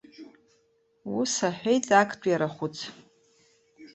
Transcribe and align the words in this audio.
Ус 1.19 1.33
аҳәеит 1.47 1.85
актәи 2.01 2.35
арахәыц. 2.35 2.77